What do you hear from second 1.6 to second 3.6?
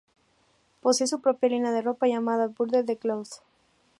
de ropa llamada "Butter the Clothes".